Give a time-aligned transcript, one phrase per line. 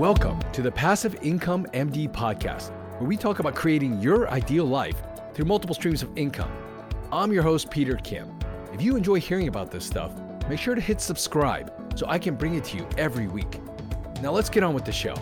[0.00, 4.96] Welcome to the Passive Income MD podcast, where we talk about creating your ideal life
[5.34, 6.50] through multiple streams of income.
[7.12, 8.34] I'm your host, Peter Kim.
[8.72, 10.12] If you enjoy hearing about this stuff,
[10.48, 13.60] make sure to hit subscribe so I can bring it to you every week.
[14.22, 15.14] Now let's get on with the show.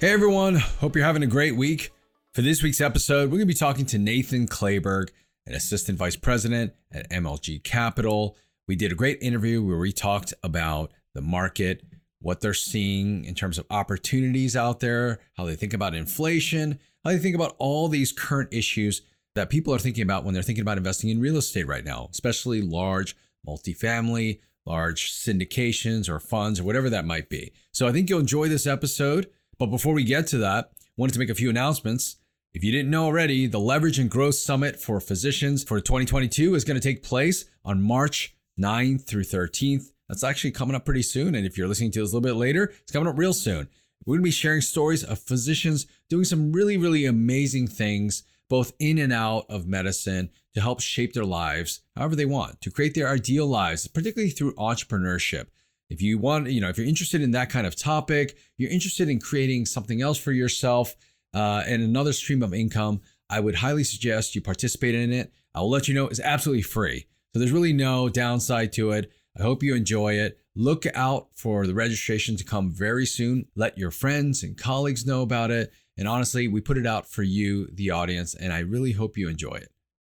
[0.00, 1.92] Hey everyone, hope you're having a great week.
[2.32, 5.10] For this week's episode, we're going to be talking to Nathan Clayberg,
[5.48, 8.36] an assistant vice president at MLG Capital.
[8.68, 11.82] We did a great interview where we talked about the market,
[12.20, 17.10] what they're seeing in terms of opportunities out there, how they think about inflation, how
[17.10, 19.02] they think about all these current issues
[19.34, 22.08] that people are thinking about when they're thinking about investing in real estate right now,
[22.12, 27.52] especially large multifamily, large syndications or funds or whatever that might be.
[27.72, 29.30] So I think you'll enjoy this episode.
[29.58, 32.16] But before we get to that, wanted to make a few announcements.
[32.58, 36.64] If you didn't know already, the Leverage and Growth Summit for Physicians for 2022 is
[36.64, 39.92] going to take place on March 9th through 13th.
[40.08, 41.36] That's actually coming up pretty soon.
[41.36, 43.68] And if you're listening to this a little bit later, it's coming up real soon.
[44.04, 48.72] We're going to be sharing stories of physicians doing some really, really amazing things both
[48.80, 52.92] in and out of medicine to help shape their lives however they want, to create
[52.92, 55.46] their ideal lives, particularly through entrepreneurship.
[55.90, 59.08] If you want, you know, if you're interested in that kind of topic, you're interested
[59.08, 60.96] in creating something else for yourself
[61.38, 63.00] uh, and another stream of income,
[63.30, 65.32] I would highly suggest you participate in it.
[65.54, 67.06] I will let you know it's absolutely free.
[67.32, 69.12] So there's really no downside to it.
[69.38, 70.36] I hope you enjoy it.
[70.56, 73.46] Look out for the registration to come very soon.
[73.54, 75.72] Let your friends and colleagues know about it.
[75.96, 79.28] And honestly, we put it out for you, the audience, and I really hope you
[79.28, 79.70] enjoy it.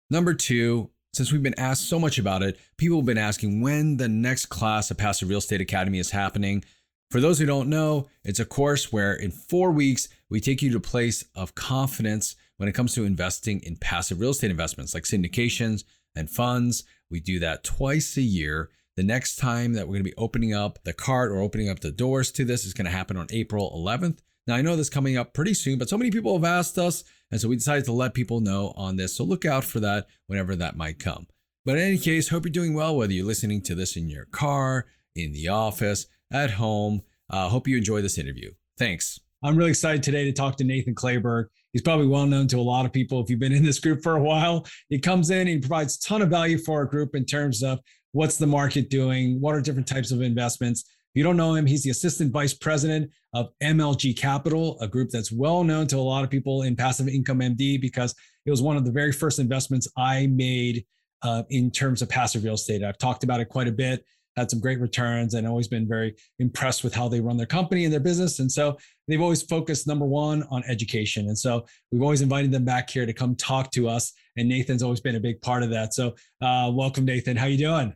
[0.10, 3.98] Number two, since we've been asked so much about it, people have been asking when
[3.98, 6.64] the next class of Passive Real Estate Academy is happening.
[7.12, 10.72] For those who don't know, it's a course where in four weeks, we take you
[10.72, 14.94] to a place of confidence when it comes to investing in passive real estate investments
[14.94, 15.84] like syndications
[16.16, 16.84] and funds.
[17.10, 18.70] We do that twice a year.
[18.96, 21.80] The next time that we're going to be opening up the cart or opening up
[21.80, 24.20] the doors to this is going to happen on April 11th.
[24.46, 27.04] Now, I know this coming up pretty soon, but so many people have asked us.
[27.32, 29.16] And so we decided to let people know on this.
[29.16, 31.28] So look out for that whenever that might come.
[31.66, 34.26] But in any case, hope you're doing well, whether you're listening to this in your
[34.26, 37.04] car, in the office, at home.
[37.30, 38.54] Uh, hope you enjoy this interview.
[38.78, 39.20] Thanks.
[39.44, 41.46] I'm really excited today to talk to Nathan Clayberg.
[41.72, 44.02] He's probably well known to a lot of people if you've been in this group
[44.04, 44.66] for a while.
[44.90, 47.80] He comes in, he provides a ton of value for our group in terms of
[48.12, 51.66] what's the market doing, what are different types of investments, if you don't know him,
[51.66, 56.02] he's the assistant vice president of MLG Capital, a group that's well known to a
[56.02, 58.14] lot of people in passive income MD because
[58.46, 60.86] it was one of the very first investments I made
[61.24, 62.84] uh, in terms of passive real estate.
[62.84, 64.06] I've talked about it quite a bit,
[64.36, 67.84] had some great returns, and always been very impressed with how they run their company
[67.84, 68.40] and their business.
[68.40, 71.28] And so they've always focused number one on education.
[71.28, 74.14] And so we've always invited them back here to come talk to us.
[74.38, 75.94] And Nathan's always been a big part of that.
[75.94, 77.38] So uh, welcome, Nathan.
[77.38, 77.94] How you doing?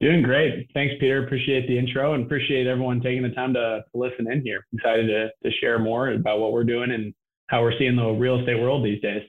[0.00, 0.68] Doing great.
[0.74, 1.24] Thanks, Peter.
[1.24, 4.66] Appreciate the intro and appreciate everyone taking the time to, to listen in here.
[4.74, 7.14] Excited to, to share more about what we're doing and
[7.46, 9.22] how we're seeing the real estate world these days.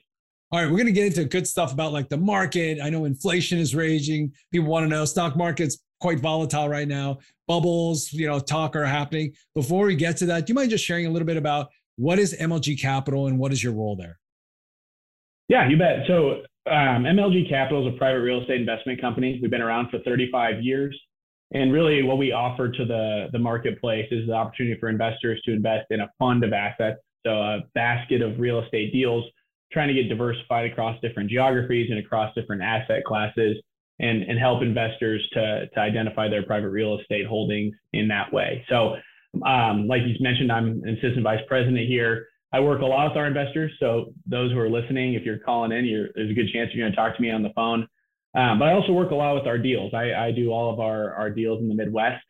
[0.52, 2.78] All right, we're going to get into good stuff about like the market.
[2.82, 4.32] I know inflation is raging.
[4.52, 7.18] People want to know stock market's quite volatile right now.
[7.46, 9.32] Bubbles, you know, talk are happening.
[9.54, 12.18] Before we get to that, do you mind just sharing a little bit about what
[12.18, 14.18] is MLG Capital and what is your role there?
[15.48, 16.00] Yeah, you bet.
[16.06, 19.38] So um, MLG Capital is a private real estate investment company.
[19.40, 20.98] We've been around for 35 years.
[21.52, 25.52] And really, what we offer to the, the marketplace is the opportunity for investors to
[25.52, 29.24] invest in a fund of assets, so a basket of real estate deals,
[29.72, 33.56] trying to get diversified across different geographies and across different asset classes,
[33.98, 38.64] and, and help investors to, to identify their private real estate holdings in that way.
[38.68, 38.96] So,
[39.46, 42.26] um, like you mentioned, I'm an assistant vice president here.
[42.52, 43.72] I work a lot with our investors.
[43.80, 46.84] So those who are listening, if you're calling in, you're, there's a good chance you're
[46.84, 47.86] going to talk to me on the phone.
[48.34, 49.92] Um, but I also work a lot with our deals.
[49.94, 52.24] I, I do all of our, our deals in the Midwest.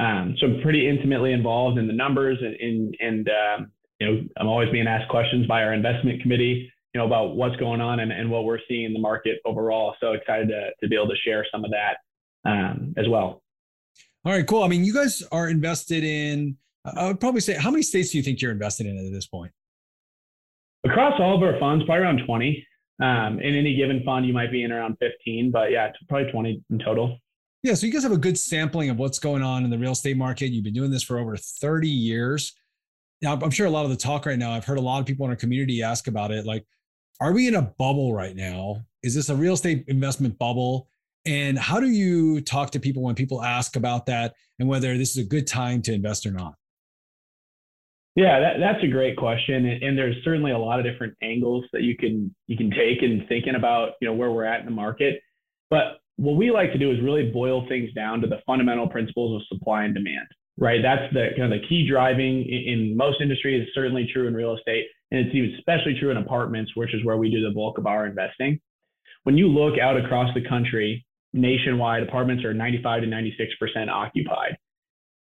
[0.00, 4.22] Um, so I'm pretty intimately involved in the numbers and, and, and um, you know,
[4.38, 8.00] I'm always being asked questions by our investment committee, you know, about what's going on
[8.00, 9.94] and, and what we're seeing in the market overall.
[10.00, 11.96] So excited to, to be able to share some of that
[12.44, 13.42] um, as well.
[14.24, 14.62] All right, cool.
[14.62, 18.18] I mean, you guys are invested in, I would probably say, how many states do
[18.18, 19.52] you think you're invested in at this point?
[20.84, 22.66] Across all of our funds, probably around 20.
[23.00, 26.62] Um, in any given fund, you might be in around 15, but yeah, probably 20
[26.70, 27.18] in total.
[27.62, 29.92] Yeah, so you guys have a good sampling of what's going on in the real
[29.92, 30.48] estate market.
[30.48, 32.54] You've been doing this for over 30 years.
[33.22, 35.06] Now, I'm sure a lot of the talk right now, I've heard a lot of
[35.06, 36.44] people in our community ask about it.
[36.44, 36.64] Like,
[37.20, 38.84] are we in a bubble right now?
[39.02, 40.88] Is this a real estate investment bubble?
[41.24, 45.10] And how do you talk to people when people ask about that and whether this
[45.10, 46.54] is a good time to invest or not?
[48.14, 51.80] Yeah, that, that's a great question, and, there's certainly a lot of different angles that
[51.80, 54.72] you can you can take in thinking about you know where we're at in the
[54.72, 55.22] market.
[55.70, 59.40] But what we like to do is really boil things down to the fundamental principles
[59.40, 60.26] of supply and demand,
[60.58, 60.80] right?
[60.82, 63.66] That's the kind of the key driving in, in most industries.
[63.74, 67.18] Certainly true in real estate, and it's even especially true in apartments, which is where
[67.18, 68.58] we do the bulk of our investing.
[69.24, 71.04] When you look out across the country,
[71.34, 74.56] nationwide, apartments are 95 to 96% occupied.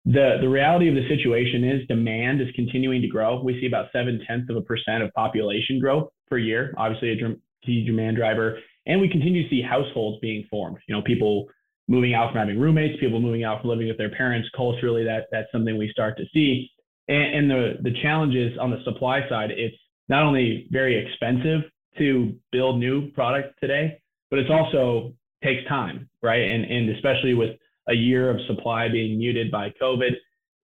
[0.05, 3.43] The, the reality of the situation is demand is continuing to grow.
[3.43, 7.17] We see about seven tenths of a percent of population growth per year, obviously a
[7.65, 8.59] key demand driver.
[8.87, 10.79] And we continue to see households being formed.
[10.87, 11.47] You know, people
[11.89, 14.49] moving out from having roommates, people moving out from living with their parents.
[14.55, 16.69] Culturally, that that's something we start to see.
[17.09, 19.77] And, and the the challenges on the supply side, it's
[20.09, 21.63] not only very expensive
[21.99, 24.01] to build new product today,
[24.31, 25.13] but it's also
[25.43, 26.51] takes time, right?
[26.51, 27.57] And and especially with
[27.89, 30.13] a year of supply being muted by COVID,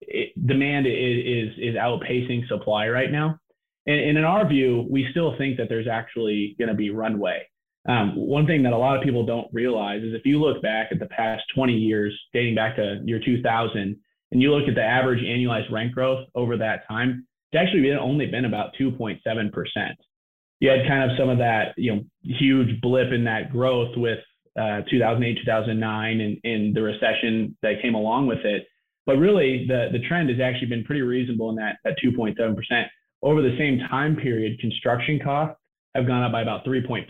[0.01, 3.39] it, demand is, is is outpacing supply right now.
[3.85, 7.43] And, and in our view, we still think that there's actually going to be runway.
[7.87, 10.89] Um, one thing that a lot of people don't realize is if you look back
[10.91, 13.97] at the past 20 years, dating back to year 2000,
[14.31, 17.97] and you look at the average annualized rent growth over that time, it's actually been,
[17.97, 19.19] only been about 2.7
[19.51, 19.97] percent.
[20.59, 24.19] You had kind of some of that, you know, huge blip in that growth with
[24.59, 28.65] uh, 2008, 2009, and, and the recession that came along with it.
[29.05, 32.35] But really, the, the trend has actually been pretty reasonable in that, that 2.7%.
[33.21, 35.59] Over the same time period, construction costs
[35.95, 37.07] have gone up by about 3.5%.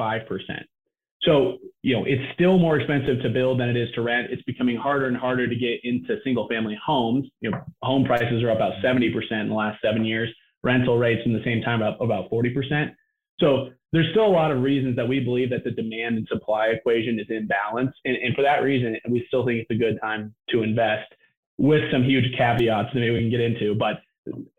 [1.23, 4.27] So, you know, it's still more expensive to build than it is to rent.
[4.31, 7.27] It's becoming harder and harder to get into single family homes.
[7.41, 10.29] You know, home prices are up about 70% in the last seven years.
[10.63, 12.91] Rental rates in the same time up about 40%.
[13.39, 16.67] So there's still a lot of reasons that we believe that the demand and supply
[16.67, 17.91] equation is in balance.
[18.05, 21.11] And, and for that reason, we still think it's a good time to invest
[21.57, 23.75] with some huge caveats that maybe we can get into.
[23.75, 24.01] But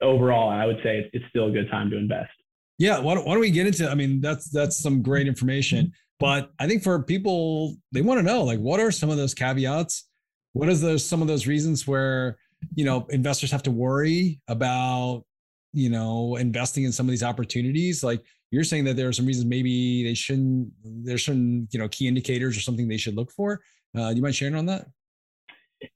[0.03, 2.31] overall, I would say it's, still a good time to invest.
[2.79, 2.99] Yeah.
[2.99, 6.53] Why don't, why don't we get into, I mean, that's, that's some great information, but
[6.59, 10.07] I think for people, they want to know, like, what are some of those caveats?
[10.53, 12.37] What is those, some of those reasons where,
[12.75, 15.25] you know, investors have to worry about,
[15.73, 18.05] you know, investing in some of these opportunities?
[18.05, 21.89] Like, you're saying that there are some reasons maybe they shouldn't there's some you know
[21.89, 23.61] key indicators or something they should look for
[23.97, 24.87] uh, do you mind sharing on that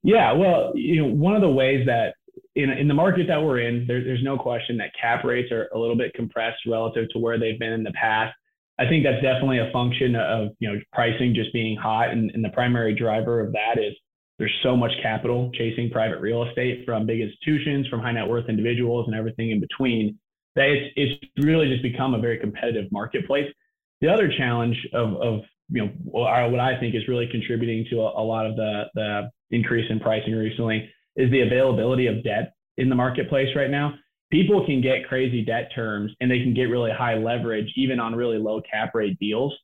[0.05, 2.15] yeah well you know one of the ways that
[2.57, 5.69] in, in the market that we're in there, there's no question that cap rates are
[5.75, 8.35] a little bit compressed relative to where they've been in the past
[8.79, 12.45] i think that's definitely a function of you know pricing just being hot and, and
[12.45, 13.95] the primary driver of that is
[14.39, 18.49] there's so much capital chasing private real estate from big institutions from high net worth
[18.49, 20.19] individuals and everything in between
[20.57, 23.53] that it's, it's really just become a very competitive marketplace.
[24.01, 28.21] The other challenge of, of you know what I think is really contributing to a,
[28.21, 32.89] a lot of the, the increase in pricing recently is the availability of debt in
[32.89, 33.95] the marketplace right now.
[34.35, 38.17] People can get crazy debt terms and they can get really high leverage even on
[38.17, 39.55] really low cap rate deals.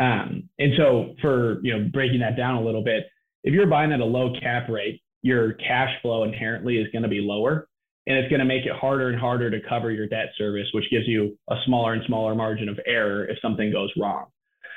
[0.00, 3.04] Um, and so for you know breaking that down a little bit,
[3.44, 7.10] if you're buying at a low cap rate, your cash flow inherently is going to
[7.10, 7.68] be lower
[8.06, 10.88] and it's going to make it harder and harder to cover your debt service, which
[10.90, 14.26] gives you a smaller and smaller margin of error if something goes wrong.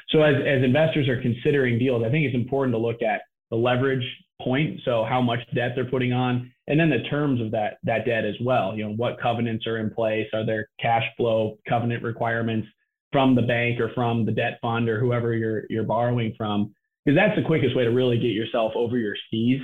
[0.10, 3.22] So as, as investors are considering deals, I think it's important to look at
[3.52, 4.04] the leverage
[4.42, 8.06] point, so how much debt they're putting on, and then the terms of that that
[8.06, 8.76] debt as well.
[8.76, 10.28] You know, what covenants are in place?
[10.34, 12.68] Are there cash flow covenant requirements
[13.12, 16.74] from the bank or from the debt fund or whoever you're you're borrowing from?
[17.06, 19.62] Because that's the quickest way to really get yourself over your skis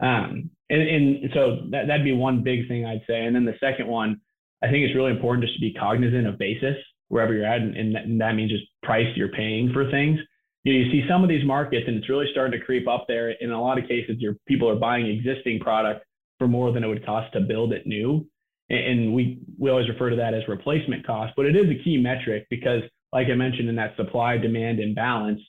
[0.00, 3.24] um, and, and so that, that'd be one big thing I'd say.
[3.24, 4.20] And then the second one,
[4.62, 6.76] I think it's really important just to be cognizant of basis
[7.08, 7.60] wherever you're at.
[7.60, 10.18] And, and that means just price you're paying for things.
[10.66, 13.04] You, know, you see some of these markets and it's really starting to creep up
[13.06, 13.30] there.
[13.30, 16.04] In a lot of cases, your people are buying existing product
[16.40, 18.26] for more than it would cost to build it new.
[18.68, 21.98] And we, we always refer to that as replacement cost, but it is a key
[21.98, 22.82] metric because
[23.12, 25.40] like I mentioned in that supply demand imbalance,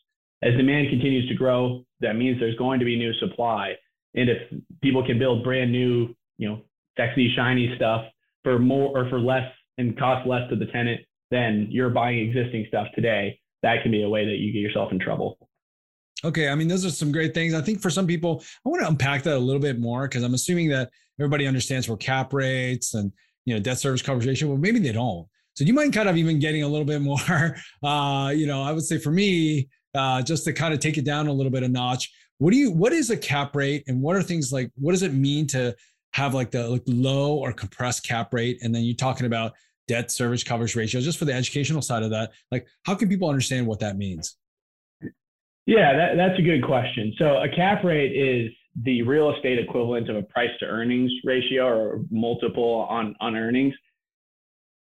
[0.43, 3.73] as demand continues to grow, that means there's going to be new supply.
[4.13, 4.37] And if
[4.83, 6.61] people can build brand new, you know,
[6.95, 8.05] sexy, shiny stuff
[8.43, 12.65] for more or for less and cost less to the tenant than you're buying existing
[12.67, 15.37] stuff today, that can be a way that you get yourself in trouble.
[16.23, 16.49] Okay.
[16.49, 17.53] I mean, those are some great things.
[17.53, 20.23] I think for some people, I want to unpack that a little bit more because
[20.23, 23.11] I'm assuming that everybody understands where cap rates and,
[23.45, 25.27] you know, debt service coverage ratio, well, maybe they don't.
[25.53, 28.63] So do you mind kind of even getting a little bit more, uh, you know,
[28.63, 31.51] I would say for me, uh, just to kind of take it down a little
[31.51, 34.53] bit a notch, what do you what is a cap rate and what are things
[34.53, 35.75] like what does it mean to
[36.13, 39.53] have like the like low or compressed cap rate and then you're talking about
[39.87, 43.29] debt service coverage ratio just for the educational side of that like how can people
[43.29, 44.37] understand what that means
[45.65, 48.51] yeah that, that's a good question so a cap rate is
[48.83, 53.73] the real estate equivalent of a price to earnings ratio or multiple on on earnings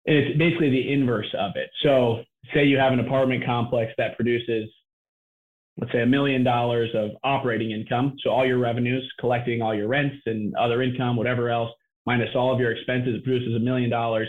[0.06, 4.16] and it's basically the inverse of it so say you have an apartment complex that
[4.16, 4.68] produces
[5.78, 8.16] let's say a million dollars of operating income.
[8.22, 11.70] So all your revenues, collecting all your rents and other income, whatever else,
[12.06, 14.28] minus all of your expenses produces a million dollars.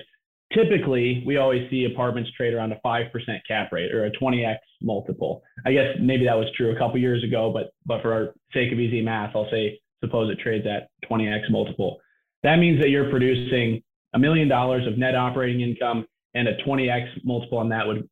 [0.54, 3.10] Typically, we always see apartments trade around a 5%
[3.48, 5.42] cap rate or a 20x multiple.
[5.66, 8.72] I guess maybe that was true a couple years ago, but but for our sake
[8.72, 11.98] of easy math, I'll say suppose it trades at 20x multiple.
[12.44, 13.82] That means that you're producing
[14.14, 18.08] a million dollars of net operating income and a 20x multiple on that would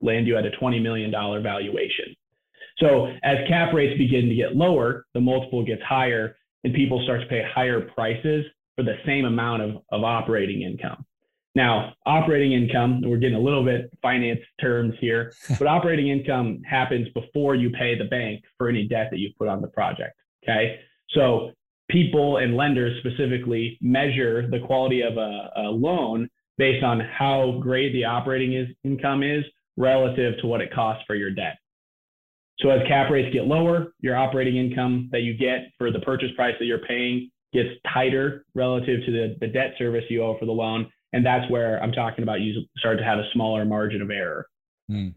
[0.00, 2.14] land you at a $20 million valuation.
[2.78, 7.20] So as cap rates begin to get lower, the multiple gets higher and people start
[7.20, 11.04] to pay higher prices for the same amount of, of operating income.
[11.56, 17.08] Now, operating income, we're getting a little bit finance terms here, but operating income happens
[17.14, 20.14] before you pay the bank for any debt that you put on the project.
[20.44, 20.78] Okay.
[21.12, 21.52] So
[21.88, 27.94] people and lenders specifically measure the quality of a, a loan based on how great
[27.94, 29.42] the operating is, income is
[29.78, 31.56] relative to what it costs for your debt.
[32.58, 36.30] So as cap rates get lower, your operating income that you get for the purchase
[36.36, 40.44] price that you're paying gets tighter relative to the, the debt service you owe for
[40.44, 40.90] the loan.
[41.12, 44.46] And that's where I'm talking about you start to have a smaller margin of error.
[44.88, 45.08] Hmm.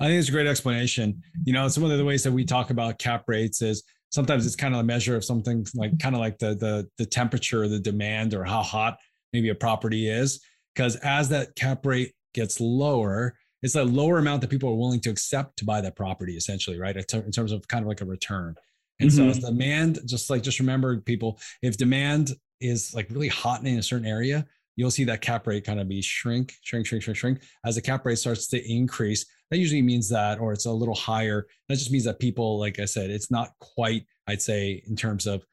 [0.00, 1.22] I think it's a great explanation.
[1.44, 4.56] You know, some of the ways that we talk about cap rates is sometimes it's
[4.56, 7.78] kind of a measure of something like kind of like the the the temperature, the
[7.78, 8.98] demand, or how hot
[9.32, 10.40] maybe a property is.
[10.74, 15.00] Because as that cap rate gets lower, it's a lower amount that people are willing
[15.00, 16.96] to accept to buy that property, essentially, right?
[16.96, 18.56] In terms of kind of like a return.
[19.00, 19.16] And mm-hmm.
[19.16, 23.78] so as demand, just like just remember people, if demand is like really hot in
[23.78, 27.16] a certain area, you'll see that cap rate kind of be shrink, shrink, shrink, shrink,
[27.16, 27.42] shrink.
[27.64, 30.94] As the cap rate starts to increase, that usually means that, or it's a little
[30.94, 31.46] higher.
[31.68, 35.26] That just means that people, like I said, it's not quite, I'd say, in terms
[35.26, 35.44] of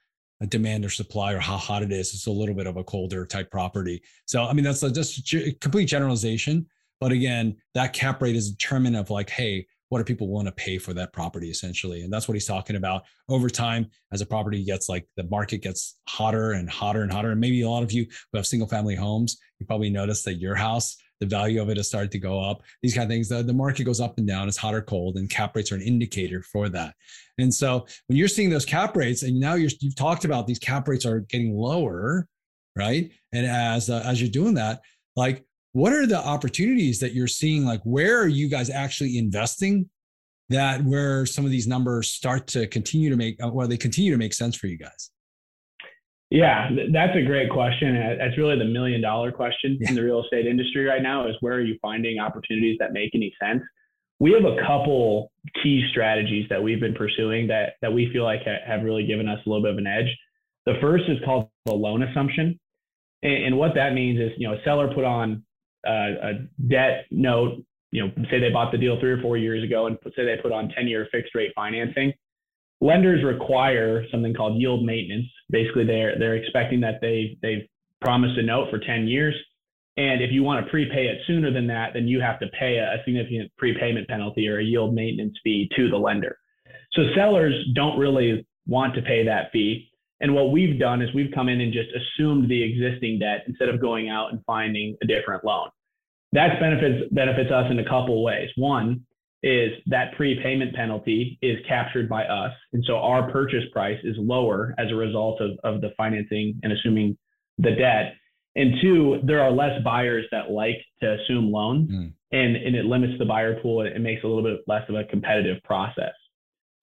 [0.42, 2.14] a demand or supply or how hot it is.
[2.14, 4.02] It's a little bit of a colder type property.
[4.26, 6.66] So, I mean, that's a, just a complete generalization.
[7.02, 10.52] But again, that cap rate is determined of like, hey, what do people want to
[10.52, 12.02] pay for that property essentially?
[12.02, 13.04] And that's what he's talking about.
[13.28, 17.32] Over time, as a property gets like the market gets hotter and hotter and hotter.
[17.32, 20.36] And maybe a lot of you who have single family homes, you probably noticed that
[20.36, 22.62] your house, the value of it has started to go up.
[22.82, 25.18] These kind of things, the, the market goes up and down, it's hot or cold,
[25.18, 26.96] and cap rates are an indicator for that.
[27.38, 30.60] And so when you're seeing those cap rates, and now you're, you've talked about these
[30.60, 32.28] cap rates are getting lower,
[32.76, 33.12] right?
[33.34, 34.82] And as uh, as you're doing that,
[35.16, 37.66] like what are the opportunities that you're seeing?
[37.66, 39.90] Like where are you guys actually investing
[40.50, 44.12] that where some of these numbers start to continue to make uh, where they continue
[44.12, 45.12] to make sense for you guys?
[46.32, 49.90] Yeah that's a great question that's really the million dollar question yeah.
[49.90, 53.12] in the real estate industry right now is where are you finding opportunities that make
[53.14, 53.64] any sense?
[54.20, 55.32] We have a couple
[55.64, 59.40] key strategies that we've been pursuing that that we feel like have really given us
[59.46, 60.16] a little bit of an edge.
[60.66, 62.60] The first is called the loan assumption
[63.24, 65.44] and, and what that means is you know a seller put on
[65.88, 66.32] a
[66.68, 69.98] debt note, you know, say they bought the deal three or four years ago and
[70.16, 72.14] say they put on 10 year fixed rate financing,
[72.82, 75.26] lenders require something called yield maintenance.
[75.50, 77.68] Basically, they're, they're expecting that they, they've
[78.02, 79.36] promised a note for 10 years.
[79.98, 82.78] And if you want to prepay it sooner than that, then you have to pay
[82.78, 86.38] a significant prepayment penalty or a yield maintenance fee to the lender.
[86.94, 89.89] So sellers don't really want to pay that fee.
[90.22, 93.70] And what we've done is we've come in and just assumed the existing debt instead
[93.70, 95.70] of going out and finding a different loan.
[96.34, 98.50] That benefits benefits us in a couple ways.
[98.56, 99.06] One
[99.42, 102.52] is that prepayment penalty is captured by us.
[102.74, 106.74] And so our purchase price is lower as a result of, of the financing and
[106.74, 107.18] assuming
[107.58, 108.16] the debt.
[108.56, 112.12] And two, there are less buyers that like to assume loans mm.
[112.32, 113.82] and, and it limits the buyer pool.
[113.82, 116.14] And it makes a little bit less of a competitive process.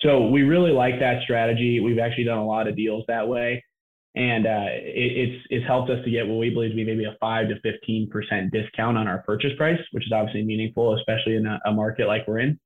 [0.06, 1.80] So we really like that strategy.
[1.80, 3.64] We've actually done a lot of deals that way,
[4.14, 7.04] and uh, it, it's it's helped us to get what we believe to be maybe
[7.06, 11.34] a five to fifteen percent discount on our purchase price, which is obviously meaningful, especially
[11.34, 12.56] in a, a market like we're in.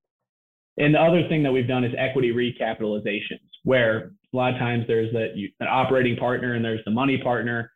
[0.76, 4.84] And the other thing that we've done is equity recapitalizations, where a lot of times
[4.86, 7.72] there's the, an operating partner and there's the money partner.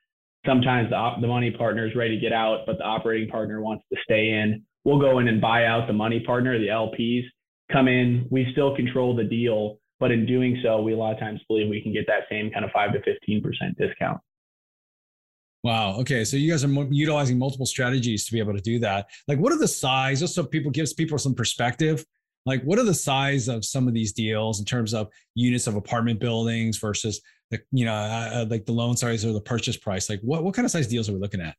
[0.46, 3.62] Sometimes the, op, the money partner is ready to get out, but the operating partner
[3.62, 4.62] wants to stay in.
[4.84, 7.24] We'll go in and buy out the money partner, the LPs,
[7.70, 11.18] come in, we still control the deal, but in doing so, we a lot of
[11.18, 13.42] times believe we can get that same kind of five to 15%
[13.76, 14.20] discount.
[15.62, 15.96] Wow.
[16.00, 16.26] Okay.
[16.26, 19.06] So you guys are utilizing multiple strategies to be able to do that.
[19.26, 22.04] Like, what are the size, just so people gives people some perspective?
[22.44, 25.76] Like, what are the size of some of these deals in terms of units of
[25.76, 29.78] apartment buildings versus the, you know, uh, uh like the loan size or the purchase
[29.78, 30.10] price?
[30.10, 31.56] Like, what what kind of size deals are we looking at?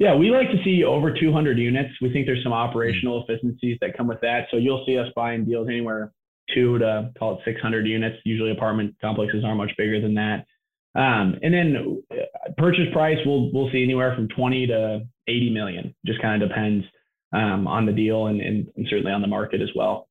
[0.00, 1.90] Yeah, we like to see over 200 units.
[2.00, 4.46] We think there's some operational efficiencies that come with that.
[4.50, 6.10] So you'll see us buying deals anywhere
[6.54, 8.16] two to call it 600 units.
[8.24, 10.46] Usually apartment complexes aren't much bigger than that.
[10.94, 15.94] Um, and then uh, purchase price, we'll we'll see anywhere from 20 to 80 million.
[16.06, 16.86] Just kind of depends
[17.34, 20.08] um, on the deal and, and, and, certainly on the market as well.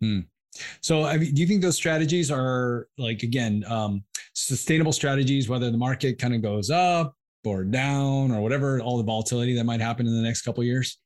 [0.00, 0.20] Hmm.
[0.80, 4.04] So, I mean, do you think those strategies are like again um,
[4.34, 7.15] sustainable strategies, whether the market kind of goes up
[7.46, 10.98] or down or whatever, all the volatility that might happen in the next couple years?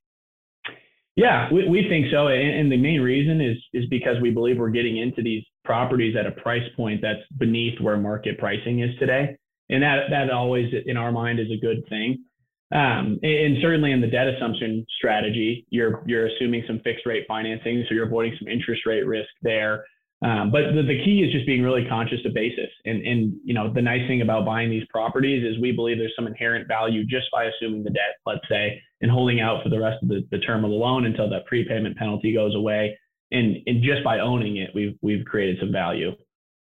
[1.16, 4.58] Yeah, we, we think so, and, and the main reason is is because we believe
[4.58, 8.96] we're getting into these properties at a price point that's beneath where market pricing is
[8.98, 9.36] today,
[9.68, 12.24] and that that always in our mind is a good thing.
[12.72, 17.84] Um, and certainly in the debt assumption strategy, you're you're assuming some fixed rate financing,
[17.88, 19.84] so you're avoiding some interest rate risk there.
[20.22, 22.68] Um, but the, the key is just being really conscious of basis.
[22.84, 26.12] And and you know the nice thing about buying these properties is we believe there's
[26.14, 29.80] some inherent value just by assuming the debt, let's say, and holding out for the
[29.80, 32.98] rest of the, the term of the loan until that prepayment penalty goes away.
[33.32, 36.12] And and just by owning it, we've we've created some value.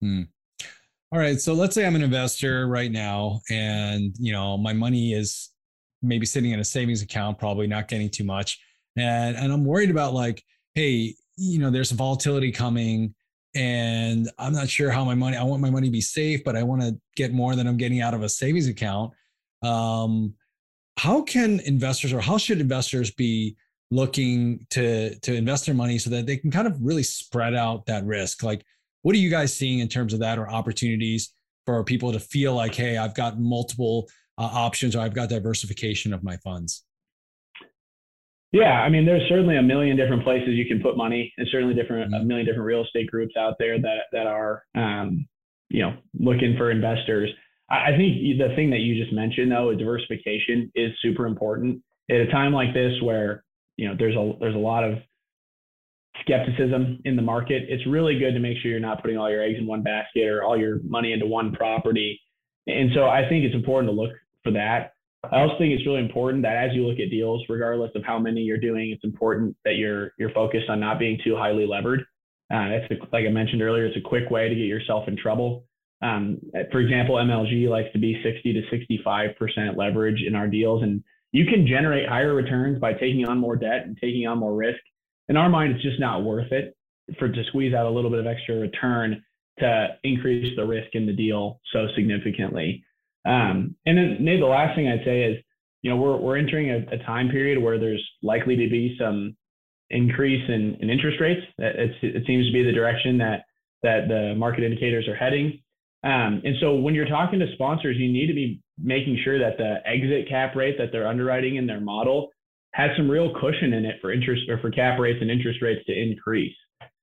[0.02, 0.22] Hmm.
[1.12, 1.40] All right.
[1.40, 5.50] So let's say I'm an investor right now, and you know my money is
[6.02, 8.60] maybe sitting in a savings account, probably not getting too much.
[8.96, 10.44] And, and I'm worried about like,
[10.76, 13.16] hey, you know, there's volatility coming
[13.55, 16.55] and I'm not sure how my money, I want my money to be safe, but
[16.55, 19.13] I want to get more than I'm getting out of a savings account.
[19.62, 20.33] Um,
[20.98, 23.55] how can investors or how should investors be
[23.91, 27.86] looking to to invest their money so that they can kind of really spread out
[27.86, 28.43] that risk?
[28.43, 28.63] Like,
[29.01, 31.33] what are you guys seeing in terms of that or opportunities
[31.65, 36.13] for people to feel like, hey, I've got multiple uh, options or I've got diversification
[36.13, 36.83] of my funds?
[38.53, 41.74] Yeah, I mean, there's certainly a million different places you can put money, and certainly
[41.74, 42.22] different mm-hmm.
[42.22, 45.27] a million different real estate groups out there that that are, um,
[45.69, 47.31] you know, looking for investors.
[47.69, 51.81] I, I think the thing that you just mentioned, though, diversification is super important
[52.12, 53.43] at a time like this where
[53.75, 55.00] you know there's a there's a lot of
[56.22, 57.63] skepticism in the market.
[57.69, 60.27] It's really good to make sure you're not putting all your eggs in one basket
[60.27, 62.22] or all your money into one property.
[62.67, 64.12] And so I think it's important to look
[64.43, 64.93] for that.
[65.32, 68.20] I also think it's really important that as you look at deals, regardless of how
[68.20, 72.01] many you're doing, it's important that you're you're focused on not being too highly levered.
[72.53, 75.16] Uh, that's a, like I mentioned earlier, it's a quick way to get yourself in
[75.16, 75.66] trouble.
[76.01, 76.40] Um,
[76.72, 81.01] for example, MLG likes to be 60 to 65 percent leverage in our deals, and
[81.31, 84.79] you can generate higher returns by taking on more debt and taking on more risk.
[85.29, 86.75] In our mind, it's just not worth it
[87.18, 89.24] for to squeeze out a little bit of extra return
[89.59, 92.83] to increase the risk in the deal so significantly.
[93.25, 95.44] Um, and then maybe the last thing I'd say is,
[95.81, 99.36] you know, we're, we're entering a, a time period where there's likely to be some
[99.90, 101.42] increase in, in interest rates.
[101.57, 103.44] It's, it seems to be the direction that,
[103.83, 105.62] that the market indicators are heading.
[106.03, 109.57] Um, and so when you're talking to sponsors, you need to be making sure that
[109.57, 112.29] the exit cap rate that they're underwriting in their model
[112.74, 115.86] has some real cushion in it for interest or for cap rates and interest rates
[115.86, 116.55] to increase.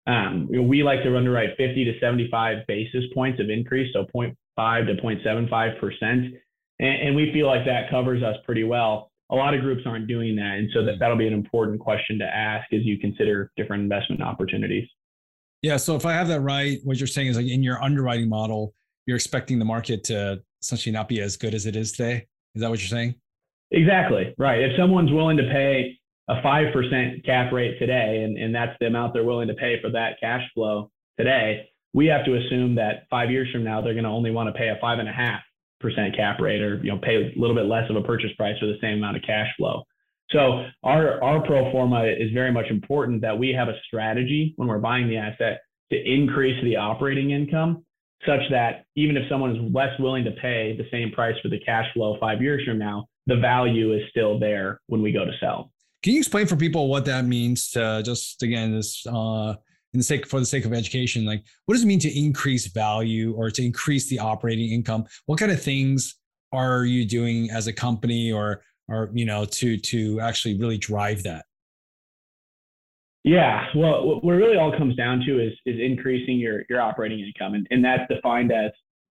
[0.06, 4.94] Um, we like to underwrite 50 to 75 basis points of increase, so 0.5 to
[5.02, 6.34] 0.75 percent,
[6.78, 9.10] and, and we feel like that covers us pretty well.
[9.30, 12.18] A lot of groups aren't doing that, and so that, that'll be an important question
[12.18, 14.88] to ask as you consider different investment opportunities.
[15.62, 15.76] Yeah.
[15.76, 18.74] So if I have that right, what you're saying is like in your underwriting model,
[19.06, 22.26] you're expecting the market to essentially not be as good as it is today.
[22.54, 23.14] Is that what you're saying?
[23.70, 24.34] Exactly.
[24.38, 24.60] Right.
[24.60, 25.96] If someone's willing to pay
[26.28, 29.90] a 5% cap rate today, and, and that's the amount they're willing to pay for
[29.90, 34.04] that cash flow today, we have to assume that five years from now, they're going
[34.04, 35.40] to only want to pay a five and a half
[35.80, 38.58] percent cap rate or, you know, pay a little bit less of a purchase price
[38.60, 39.82] for the same amount of cash flow.
[40.30, 44.68] So our, our pro forma is very much important that we have a strategy when
[44.68, 47.84] we're buying the asset to increase the operating income
[48.26, 51.58] such that even if someone is less willing to pay the same price for the
[51.60, 55.32] cash flow five years from now, the value is still there when we go to
[55.40, 55.72] sell.
[56.02, 57.70] Can you explain for people what that means?
[57.70, 59.54] To just again, this uh,
[59.92, 62.66] in the sake for the sake of education, like what does it mean to increase
[62.68, 65.04] value or to increase the operating income?
[65.26, 66.16] What kind of things
[66.52, 71.22] are you doing as a company, or or you know, to to actually really drive
[71.24, 71.44] that?
[73.22, 77.54] Yeah, well, what really all comes down to is is increasing your your operating income,
[77.54, 78.70] and, and that's defined as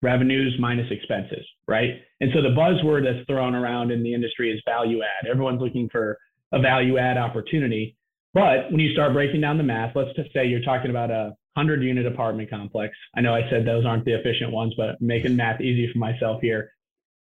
[0.03, 1.91] revenues minus expenses, right?
[2.21, 5.29] And so the buzzword that's thrown around in the industry is value add.
[5.29, 6.19] Everyone's looking for
[6.53, 7.97] a value add opportunity.
[8.35, 11.35] But when you start breaking down the math, let's just say you're talking about a
[11.55, 12.97] 100 unit apartment complex.
[13.15, 15.99] I know I said those aren't the efficient ones, but I'm making math easy for
[15.99, 16.73] myself here.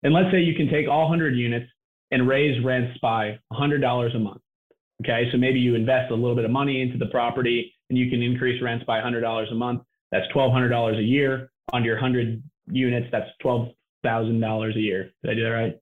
[0.02, 1.66] And let's say you can take all 100 units
[2.12, 4.40] and raise rents by $100 a month.
[5.02, 8.10] Okay, so maybe you invest a little bit of money into the property and you
[8.10, 9.82] can increase rents by $100 a month.
[10.12, 11.50] That's $1,200 a year.
[11.72, 15.10] On your 100 units, that's $12,000 a year.
[15.22, 15.76] Did I do that right?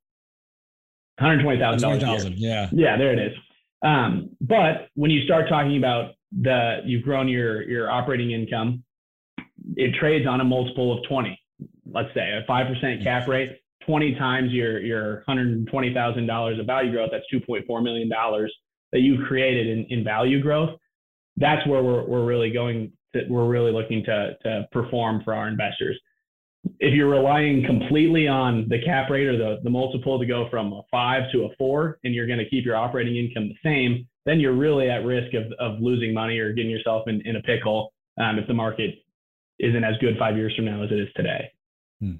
[1.20, 2.34] $120,000.
[2.36, 2.68] Yeah.
[2.72, 3.36] Yeah, there it is.
[3.82, 8.82] Um, but when you start talking about the you've grown your your operating income,
[9.76, 11.38] it trades on a multiple of 20.
[11.90, 17.24] Let's say a 5% cap rate, 20 times your your $120,000 of value growth, that's
[17.32, 18.08] $2.4 million
[18.92, 20.78] that you created in, in value growth.
[21.36, 25.48] That's where we're, we're really going that we're really looking to, to perform for our
[25.48, 25.98] investors.
[26.80, 30.72] If you're relying completely on the cap rate or the, the multiple to go from
[30.72, 34.06] a five to a four, and you're going to keep your operating income the same,
[34.26, 37.42] then you're really at risk of, of losing money or getting yourself in, in a
[37.42, 38.94] pickle um, if the market
[39.58, 41.50] isn't as good five years from now as it is today.
[42.00, 42.14] Hmm.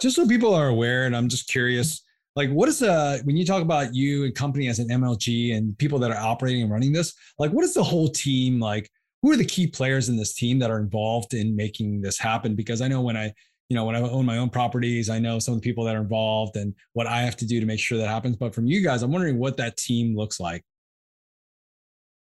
[0.00, 2.02] Just so people are aware, and I'm just curious,
[2.34, 5.76] like what is the when you talk about you and company as an MLG and
[5.78, 8.90] people that are operating and running this, like what is the whole team like?
[9.22, 12.54] Who are the key players in this team that are involved in making this happen?
[12.54, 13.32] Because I know when I,
[13.68, 15.96] you know, when I own my own properties, I know some of the people that
[15.96, 18.36] are involved and what I have to do to make sure that happens.
[18.36, 20.64] But from you guys, I'm wondering what that team looks like.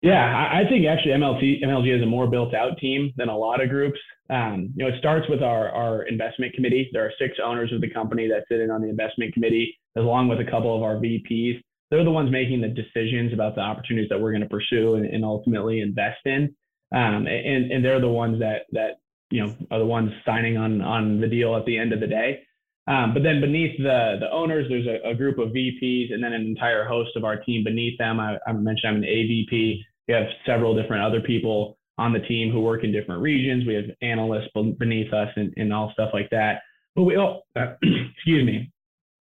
[0.04, 3.64] Yeah, I think actually MLT, MLG is a more built out team than a lot
[3.64, 3.98] of groups.
[4.30, 6.90] Um, you know, it starts with our, our investment committee.
[6.92, 10.28] There are six owners of the company that sit in on the investment committee, along
[10.28, 11.62] with a couple of our VPs.
[11.90, 15.06] They're the ones making the decisions about the opportunities that we're going to pursue and,
[15.06, 16.54] and ultimately invest in.
[16.94, 18.98] Um, and, and they're the ones that, that,
[19.34, 22.08] you know, are the ones signing on, on the deal at the end of the
[22.08, 22.44] day.
[22.88, 26.34] Um, but then beneath the, the owners, there's a, a, group of VPs and then
[26.34, 28.20] an entire host of our team beneath them.
[28.20, 32.52] I, I mentioned I'm an AVP we have several different other people on the team
[32.52, 33.66] who work in different regions.
[33.66, 36.62] We have analysts beneath us and, and all stuff like that.
[36.96, 37.74] But we, all, uh,
[38.16, 38.72] excuse me,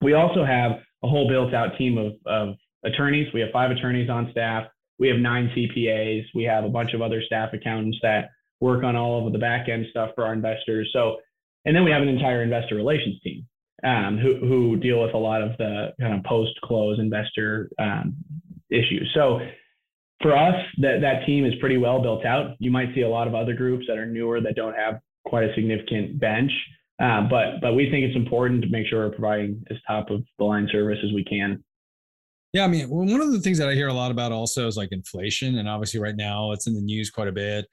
[0.00, 3.32] we also have a whole built out team of, of attorneys.
[3.34, 4.66] We have five attorneys on staff.
[4.98, 6.24] We have nine CPAs.
[6.34, 9.68] We have a bunch of other staff accountants that work on all of the back
[9.68, 10.90] end stuff for our investors.
[10.92, 11.16] So,
[11.64, 13.46] and then we have an entire investor relations team
[13.84, 18.14] um, who, who deal with a lot of the kind of post close investor um,
[18.70, 19.10] issues.
[19.14, 19.40] So
[20.22, 22.56] for us, that, that team is pretty well built out.
[22.58, 25.44] You might see a lot of other groups that are newer that don't have quite
[25.44, 26.52] a significant bench.
[27.02, 30.22] Uh, but but we think it's important to make sure we're providing as top of
[30.38, 31.64] the line service as we can.
[32.52, 34.76] Yeah, I mean, one of the things that I hear a lot about also is
[34.76, 37.66] like inflation, and obviously right now it's in the news quite a bit.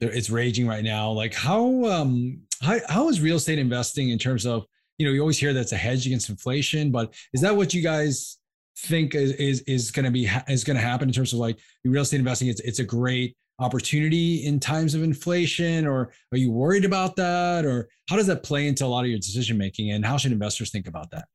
[0.00, 1.10] It's raging right now.
[1.10, 4.64] Like how um how how is real estate investing in terms of
[4.98, 7.82] you know you always hear that's a hedge against inflation, but is that what you
[7.82, 8.38] guys
[8.76, 11.58] think is is, is going to be is going to happen in terms of like
[11.84, 12.48] real estate investing?
[12.48, 17.64] It's it's a great opportunity in times of inflation, or are you worried about that,
[17.64, 20.32] or how does that play into a lot of your decision making, and how should
[20.32, 21.26] investors think about that?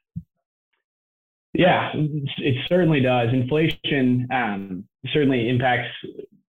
[1.53, 3.29] Yeah, it certainly does.
[3.31, 5.87] Inflation um, certainly impacts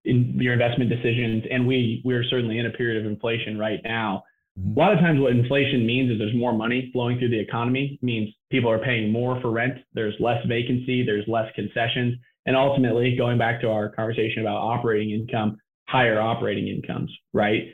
[0.07, 4.23] in your investment decisions, and we we're certainly in a period of inflation right now.
[4.59, 4.79] Mm-hmm.
[4.79, 7.99] A lot of times, what inflation means is there's more money flowing through the economy.
[8.01, 9.75] It means people are paying more for rent.
[9.92, 11.05] There's less vacancy.
[11.05, 12.16] There's less concessions,
[12.47, 17.64] and ultimately, going back to our conversation about operating income, higher operating incomes, right?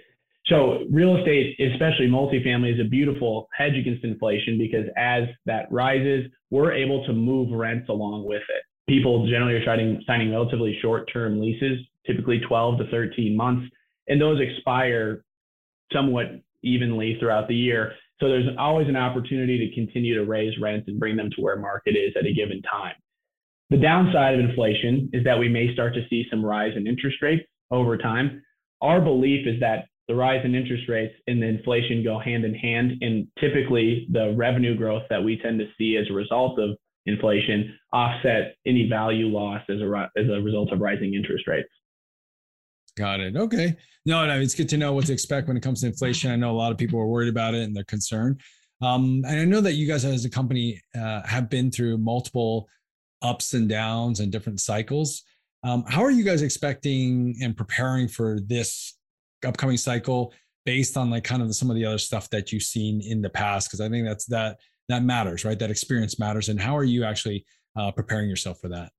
[0.47, 6.27] So, real estate, especially multifamily, is a beautiful hedge against inflation because as that rises,
[6.51, 8.63] we're able to move rents along with it.
[8.89, 13.71] People generally are signing, signing relatively short term leases, typically 12 to 13 months,
[14.09, 15.25] and those expire
[15.93, 16.27] somewhat
[16.63, 17.93] evenly throughout the year.
[18.21, 21.57] So there's always an opportunity to continue to raise rents and bring them to where
[21.57, 22.95] market is at a given time.
[23.71, 27.17] The downside of inflation is that we may start to see some rise in interest
[27.23, 28.43] rates over time.
[28.81, 32.55] Our belief is that the rise in interest rates and the inflation go hand in
[32.55, 36.77] hand, and typically the revenue growth that we tend to see as a result of
[37.07, 41.69] inflation offset any value loss as a, as a result of rising interest rates.
[42.97, 43.37] Got it.
[43.37, 43.77] Okay.
[44.05, 46.31] No, no, it's good to know what to expect when it comes to inflation.
[46.31, 48.41] I know a lot of people are worried about it and they're concerned.
[48.83, 52.69] Um, and I know that you guys as a company uh, have been through multiple
[53.23, 55.23] ups and downs and different cycles.
[55.63, 58.99] Um, how are you guys expecting and preparing for this
[59.47, 60.35] upcoming cycle
[60.67, 63.31] based on like kind of some of the other stuff that you've seen in the
[63.31, 63.69] past?
[63.69, 65.59] Because I think that's that that matters, right?
[65.59, 66.49] That experience matters.
[66.49, 68.91] And how are you actually uh, preparing yourself for that?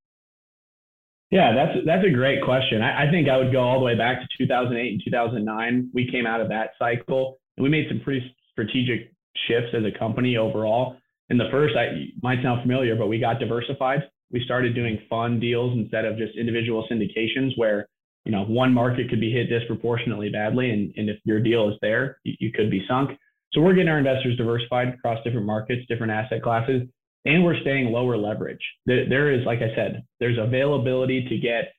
[1.34, 2.84] Yeah, that's that's a great question.
[2.84, 5.89] I, I, think I would go all the way back to 2008 and 2009.
[5.91, 9.12] We came out of that cycle and we made some pretty strategic
[9.48, 10.96] shifts as a company overall.
[11.32, 14.02] And the first, I might sound familiar, but we got diversified.
[14.32, 17.88] We started doing fund deals instead of just individual syndications, where
[18.26, 21.76] you know one market could be hit disproportionately badly, and, and if your deal is
[21.82, 23.10] there, you, you could be sunk.
[23.54, 26.84] So we're getting our investors diversified across different markets, different asset classes
[27.25, 28.62] and we're staying lower leverage.
[28.86, 31.73] There is, like I said, there's availability to get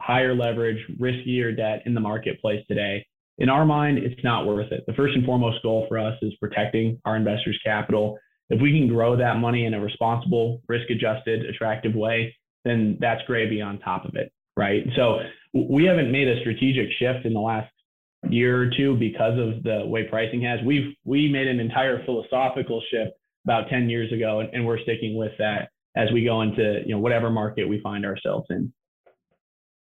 [0.00, 3.06] higher leverage, riskier debt in the marketplace today.
[3.38, 4.84] In our mind, it's not worth it.
[4.86, 8.18] The first and foremost goal for us is protecting our investors' capital.
[8.50, 13.22] If we can grow that money in a responsible, risk adjusted, attractive way, then that's
[13.26, 14.82] gravy on top of it, right?
[14.96, 15.20] So
[15.54, 17.70] we haven't made a strategic shift in the last
[18.28, 20.60] year or two because of the way pricing has.
[20.64, 23.12] We've we made an entire philosophical shift
[23.44, 26.94] about 10 years ago, and, and we're sticking with that as we go into you
[26.94, 28.72] know whatever market we find ourselves in.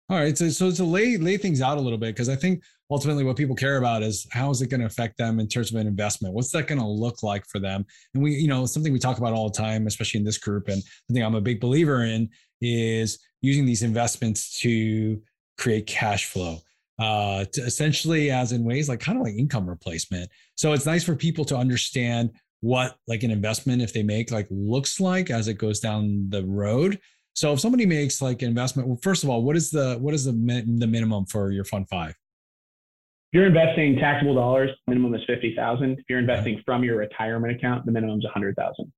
[0.08, 2.62] All right, so so to lay lay things out a little bit because I think
[2.90, 5.70] ultimately what people care about is how is it going to affect them in terms
[5.70, 6.34] of an investment?
[6.34, 7.86] What's that going to look like for them?
[8.14, 10.68] And we, you know, something we talk about all the time, especially in this group,
[10.68, 12.28] and something I'm a big believer in
[12.60, 15.22] is using these investments to
[15.58, 16.58] create cash flow.
[16.98, 20.28] Uh, to essentially as in ways like kind of like income replacement.
[20.56, 22.30] So it's nice for people to understand
[22.60, 26.44] what like an investment if they make like looks like as it goes down the
[26.44, 26.98] road
[27.34, 30.24] so if somebody makes like investment, well, first of all, what is the what is
[30.24, 32.10] the the minimum for your fund five?
[32.10, 35.98] If you're investing taxable dollars, minimum is fifty thousand.
[35.98, 36.62] If you're investing okay.
[36.66, 38.92] from your retirement account, the minimum is a hundred thousand.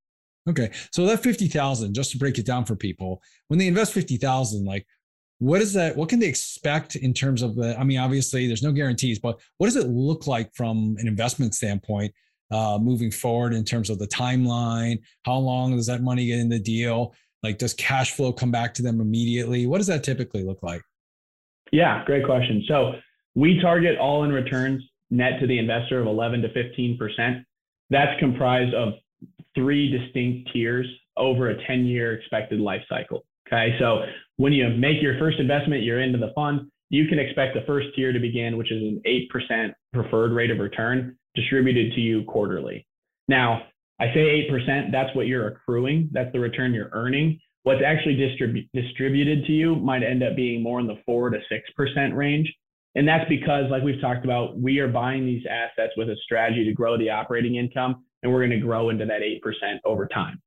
[0.49, 3.93] Okay, so that fifty thousand, just to break it down for people, when they invest
[3.93, 4.87] fifty thousand, like
[5.39, 5.97] what is that?
[5.97, 7.79] What can they expect in terms of the?
[7.79, 11.55] I mean, obviously, there's no guarantees, but what does it look like from an investment
[11.55, 12.13] standpoint
[12.53, 15.01] uh, moving forward in terms of the timeline?
[15.25, 17.15] How long does that money get in the deal?
[17.43, 19.67] Like, does cash flow come back to them immediately?
[19.67, 20.83] What does that typically look like?
[21.73, 22.65] Yeah, great question.
[22.69, 22.93] So
[23.35, 27.45] we target all in returns net to the investor of 11 to 15%.
[27.91, 28.95] That's comprised of
[29.55, 30.87] three distinct tiers
[31.17, 33.25] over a 10 year expected life cycle.
[33.47, 33.77] Okay.
[33.79, 34.05] So
[34.37, 37.89] when you make your first investment, you're into the fund, you can expect the first
[37.97, 42.87] tier to begin, which is an 8% preferred rate of return distributed to you quarterly.
[43.29, 43.63] Now,
[44.01, 46.11] I say 8%, that's what you're accruing.
[46.13, 47.39] That's the return you're earning.
[47.63, 51.39] What's actually distrib- distributed to you might end up being more in the 4 to
[51.39, 52.53] 6% range.
[52.95, 56.65] And that's because, like we've talked about, we are buying these assets with a strategy
[56.65, 60.43] to grow the operating income, and we're going to grow into that 8% over time.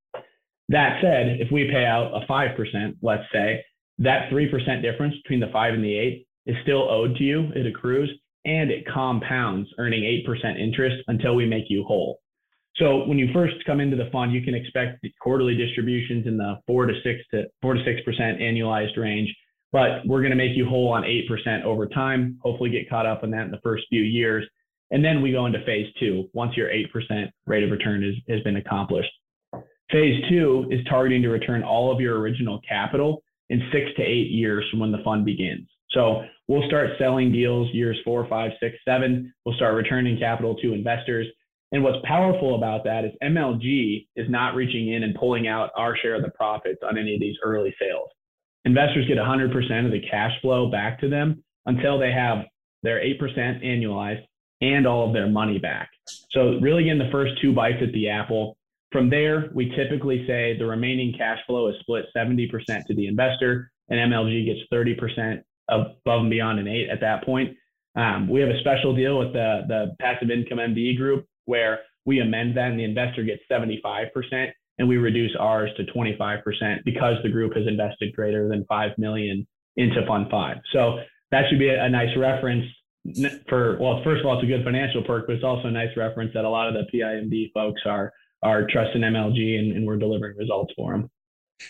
[0.70, 3.64] That said, if we pay out a 5%, let's say,
[4.00, 7.52] that 3% difference between the 5 and the 8 is still owed to you.
[7.56, 8.10] It accrues
[8.46, 12.20] and it compounds, earning 8% interest until we make you whole.
[12.78, 16.60] So when you first come into the fund, you can expect quarterly distributions in the
[16.68, 19.34] four to six to four to six percent annualized range.
[19.72, 22.38] But we're going to make you whole on eight percent over time.
[22.44, 24.46] Hopefully, get caught up on that in the first few years,
[24.92, 28.16] and then we go into phase two once your eight percent rate of return is,
[28.28, 29.12] has been accomplished.
[29.92, 34.32] Phase two is targeting to return all of your original capital in six to eight
[34.32, 35.68] years from when the fund begins.
[35.92, 39.34] So we'll start selling deals years four, five, six, seven.
[39.46, 41.28] We'll start returning capital to investors
[41.72, 45.98] and what's powerful about that is MLG is not reaching in and pulling out our
[45.98, 48.10] share of the profits on any of these early sales.
[48.66, 52.46] Investors get 100% of the cash flow back to them until they have
[52.84, 53.20] their 8%
[53.64, 54.24] annualized
[54.62, 55.90] and all of their money back.
[56.32, 58.58] So, really getting the first two bites at the apple.
[58.92, 62.50] From there, we typically say the remaining cash flow is split 70%
[62.86, 67.56] to the investor, and MLG gets 30% above and beyond an eight at that point.
[67.96, 72.20] Um, we have a special deal with the, the Passive Income MD group where we
[72.20, 77.30] amend that and the investor gets 75% and we reduce ours to 25% because the
[77.30, 79.48] group has invested greater than 5 million
[79.78, 80.58] into fund 5.
[80.74, 81.00] So
[81.32, 82.66] that should be a, a nice reference
[83.48, 85.96] for well first of all it's a good financial perk but it's also a nice
[85.96, 89.98] reference that a lot of the PIMD folks are are trusting MLG and, and we're
[89.98, 91.10] delivering results for them.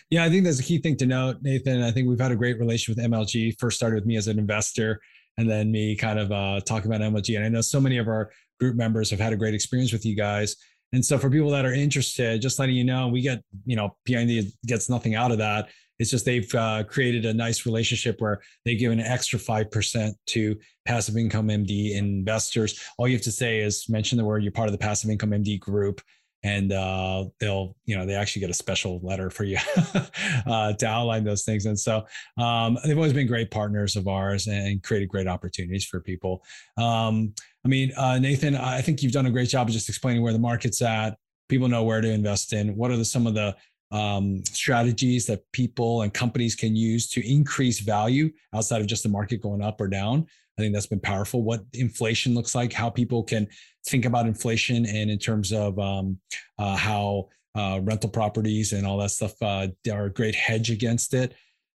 [0.09, 1.81] Yeah, I think that's a key thing to note, Nathan.
[1.81, 3.59] I think we've had a great relation with MLG.
[3.59, 4.99] First started with me as an investor,
[5.37, 7.35] and then me kind of uh, talking about MLG.
[7.35, 10.05] And I know so many of our group members have had a great experience with
[10.05, 10.55] you guys.
[10.93, 13.97] And so for people that are interested, just letting you know, we get, you know,
[14.07, 15.69] PIMD gets nothing out of that.
[15.99, 20.57] It's just they've uh, created a nice relationship where they give an extra 5% to
[20.85, 22.79] passive income MD investors.
[22.97, 25.31] All you have to say is mention the word you're part of the passive income
[25.31, 26.01] MD group
[26.45, 29.57] and uh, they'll you know they actually get a special letter for you
[30.45, 31.65] uh, to outline those things.
[31.65, 32.05] And so
[32.37, 36.43] um, they've always been great partners of ours and created great opportunities for people.
[36.77, 40.21] Um, i mean uh, nathan i think you've done a great job of just explaining
[40.21, 41.17] where the market's at.
[41.49, 42.75] People know where to invest in.
[42.75, 43.55] What are the, some of the
[43.91, 49.09] um, strategies that people and companies can use to increase value outside of just the
[49.09, 51.43] market going up or down I think that's been powerful.
[51.43, 53.47] What inflation looks like, how people can
[53.87, 56.19] think about inflation, and in terms of um,
[56.57, 61.13] uh, how uh, rental properties and all that stuff uh, are a great hedge against
[61.13, 61.33] it.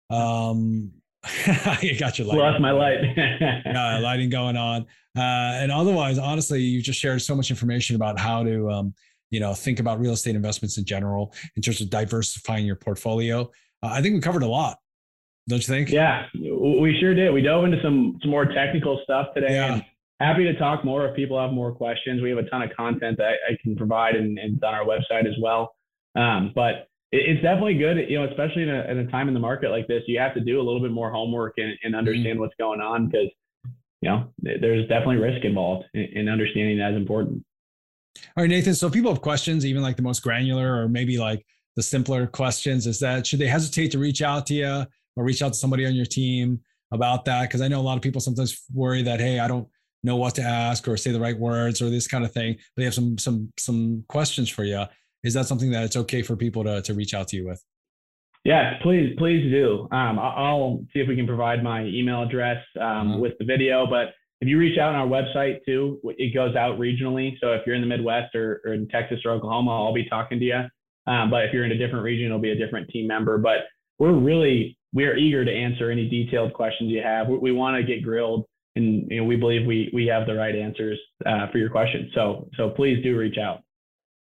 [0.09, 0.91] Um,
[1.81, 2.37] you got your light.
[2.37, 2.99] Lost my light.
[3.17, 4.83] yeah, lighting going on.
[5.17, 8.93] Uh, and otherwise, honestly, you just shared so much information about how to, um,
[9.31, 13.41] you know, think about real estate investments in general in terms of diversifying your portfolio.
[13.83, 14.77] Uh, I think we covered a lot
[15.49, 15.89] don't you think?
[15.89, 17.33] Yeah, we sure did.
[17.33, 19.55] We dove into some some more technical stuff today.
[19.55, 19.81] Yeah.
[20.19, 22.21] Happy to talk more if people have more questions.
[22.21, 25.25] We have a ton of content that I, can provide and, and on our website
[25.25, 25.73] as well.
[26.15, 29.33] Um, but it, it's definitely good, you know, especially in a, in a, time in
[29.33, 31.95] the market like this, you have to do a little bit more homework and, and
[31.95, 32.39] understand mm-hmm.
[32.41, 33.29] what's going on because,
[34.01, 37.41] you know, there's definitely risk involved in, in understanding that is important.
[38.35, 38.75] All right, Nathan.
[38.75, 41.45] So if people have questions, even like the most granular or maybe like
[41.77, 44.85] the simpler questions, is that should they hesitate to reach out to you?
[45.19, 47.43] Or reach out to somebody on your team about that?
[47.43, 49.67] Because I know a lot of people sometimes worry that, hey, I don't
[50.03, 52.55] know what to ask or say the right words or this kind of thing.
[52.77, 54.85] They have some some some questions for you.
[55.23, 57.63] Is that something that it's okay for people to to reach out to you with?
[58.45, 59.87] Yes, please, please do.
[59.91, 63.19] Um, I'll see if we can provide my email address um, uh-huh.
[63.19, 63.85] with the video.
[63.85, 67.33] But if you reach out on our website too, it goes out regionally.
[67.41, 70.39] So if you're in the Midwest or, or in Texas or Oklahoma, I'll be talking
[70.39, 70.61] to you.
[71.05, 73.37] Um, but if you're in a different region, it'll be a different team member.
[73.37, 73.65] But
[73.97, 77.27] we're really we are eager to answer any detailed questions you have.
[77.27, 80.35] We, we want to get grilled, and you know, we believe we we have the
[80.35, 82.11] right answers uh, for your questions.
[82.13, 83.61] So so please do reach out.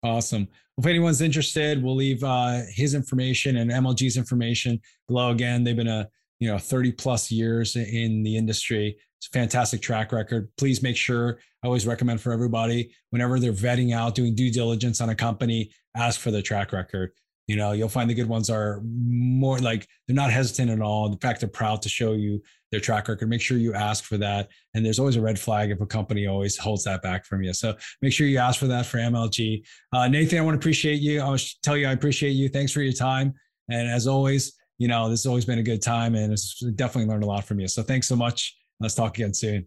[0.03, 0.47] Awesome.
[0.77, 5.31] If anyone's interested, we'll leave uh, his information and MLG's information below.
[5.31, 6.07] Again, they've been a
[6.39, 8.97] you know 30 plus years in the industry.
[9.17, 10.49] It's a fantastic track record.
[10.57, 15.01] Please make sure I always recommend for everybody whenever they're vetting out, doing due diligence
[15.01, 17.11] on a company, ask for the track record.
[17.47, 21.12] You know, you'll find the good ones are more like they're not hesitant at all.
[21.12, 23.29] In fact, they're proud to show you their track record.
[23.29, 24.49] Make sure you ask for that.
[24.73, 27.53] And there's always a red flag if a company always holds that back from you.
[27.53, 29.65] So make sure you ask for that for MLG.
[29.93, 31.21] Uh, Nathan, I want to appreciate you.
[31.21, 32.49] I want to tell you I appreciate you.
[32.49, 33.33] Thanks for your time.
[33.69, 37.10] And as always, you know, this has always been a good time and it's definitely
[37.10, 37.67] learned a lot from you.
[37.69, 38.57] So thanks so much.
[38.81, 39.65] Let's talk again soon.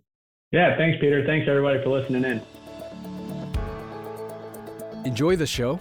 [0.53, 1.25] Yeah, thanks, Peter.
[1.25, 2.43] Thanks everybody for listening in.
[5.07, 5.81] Enjoy the show?